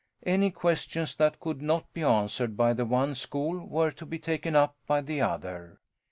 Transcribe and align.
Any 0.25 0.49
questions 0.49 1.13
that 1.17 1.39
could 1.39 1.61
not 1.61 1.93
be 1.93 2.01
answered 2.01 2.57
by 2.57 2.73
the 2.73 2.85
one 2.85 3.13
school 3.13 3.63
were 3.67 3.91
to 3.91 4.03
be 4.07 4.17
taken 4.17 4.55
up 4.55 4.75
by 4.87 5.01
the 5.01 5.21
other. 5.21 5.79